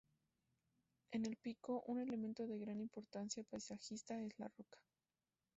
En 1.11 1.27
el 1.27 1.37
pico, 1.37 1.83
un 1.85 1.99
elemento 2.01 2.47
de 2.47 2.57
gran 2.57 2.79
importancia 2.81 3.43
paisajista 3.43 4.19
es 4.19 4.33
la 4.39 4.47
roca. 4.47 4.79